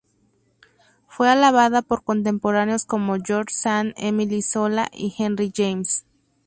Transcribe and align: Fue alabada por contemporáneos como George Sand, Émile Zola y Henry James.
Fue 1.07 1.29
alabada 1.29 1.83
por 1.83 2.03
contemporáneos 2.03 2.85
como 2.85 3.17
George 3.23 3.53
Sand, 3.55 3.93
Émile 3.97 4.41
Zola 4.41 4.89
y 4.91 5.13
Henry 5.15 5.53
James. 5.55 6.05